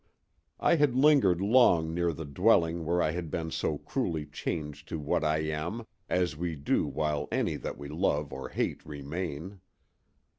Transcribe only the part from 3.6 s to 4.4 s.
cruelly